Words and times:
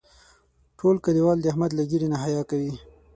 ټول 0.79 0.95
کلیوال 1.05 1.37
د 1.41 1.45
احمد 1.51 1.71
له 1.75 1.83
ږیرې 1.89 2.07
نه 2.13 2.17
حیا 2.23 2.41
کوي. 2.49 2.73